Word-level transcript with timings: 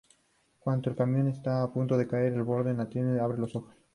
Cuando 0.57 0.89
el 0.89 0.95
camión 0.95 1.27
está 1.27 1.61
a 1.61 1.71
punto 1.71 1.95
de 1.95 2.07
caer 2.07 2.31
del 2.33 2.41
borde, 2.41 2.73
Natalie 2.73 3.19
abre 3.19 3.37
los 3.37 3.55
ojos. 3.55 3.75